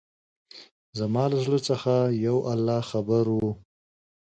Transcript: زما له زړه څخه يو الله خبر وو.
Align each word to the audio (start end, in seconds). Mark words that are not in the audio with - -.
زما 0.99 1.23
له 1.31 1.37
زړه 1.45 1.59
څخه 1.69 1.93
يو 2.27 2.37
الله 2.53 2.79
خبر 2.91 3.25
وو. 3.35 3.51